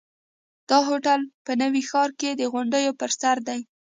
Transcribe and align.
دا 0.69 0.77
هوټل 0.89 1.21
په 1.45 1.51
نوي 1.61 1.81
ښار 1.89 2.09
کې 2.19 2.29
د 2.35 2.41
غونډیو 2.53 2.97
پر 2.99 3.11
سر 3.19 3.37
دی. 3.47 3.59